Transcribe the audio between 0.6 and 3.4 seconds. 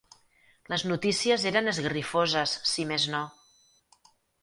Les notícies eren esgarrifoses, si més no.